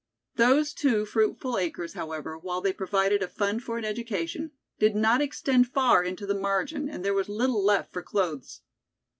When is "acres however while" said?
1.59-2.59